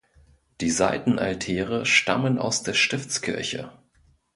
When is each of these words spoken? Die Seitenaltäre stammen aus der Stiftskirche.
Die 0.61 0.71
Seitenaltäre 0.71 1.85
stammen 1.85 2.39
aus 2.39 2.63
der 2.63 2.73
Stiftskirche. 2.73 3.71